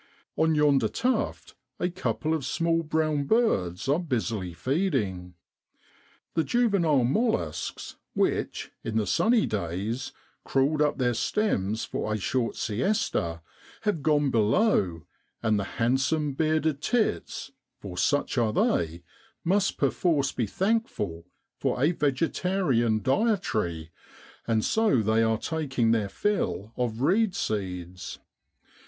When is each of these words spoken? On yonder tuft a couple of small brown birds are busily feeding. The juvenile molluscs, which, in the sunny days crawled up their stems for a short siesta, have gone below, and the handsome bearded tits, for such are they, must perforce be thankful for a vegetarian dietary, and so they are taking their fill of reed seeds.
On 0.35 0.55
yonder 0.55 0.87
tuft 0.87 1.53
a 1.79 1.87
couple 1.87 2.33
of 2.33 2.43
small 2.43 2.81
brown 2.81 3.25
birds 3.25 3.87
are 3.87 3.99
busily 3.99 4.51
feeding. 4.51 5.35
The 6.33 6.43
juvenile 6.43 7.03
molluscs, 7.05 7.97
which, 8.15 8.71
in 8.83 8.97
the 8.97 9.05
sunny 9.05 9.45
days 9.45 10.11
crawled 10.43 10.81
up 10.81 10.97
their 10.97 11.13
stems 11.13 11.85
for 11.85 12.11
a 12.11 12.17
short 12.17 12.55
siesta, 12.55 13.43
have 13.81 14.01
gone 14.01 14.31
below, 14.31 15.03
and 15.43 15.59
the 15.59 15.63
handsome 15.77 16.33
bearded 16.33 16.81
tits, 16.81 17.51
for 17.79 17.95
such 17.95 18.39
are 18.39 18.51
they, 18.53 19.03
must 19.43 19.77
perforce 19.77 20.31
be 20.31 20.47
thankful 20.47 21.25
for 21.59 21.79
a 21.79 21.91
vegetarian 21.91 23.03
dietary, 23.03 23.91
and 24.47 24.65
so 24.65 25.03
they 25.03 25.21
are 25.21 25.37
taking 25.37 25.91
their 25.91 26.09
fill 26.09 26.73
of 26.75 27.01
reed 27.01 27.35
seeds. 27.35 28.17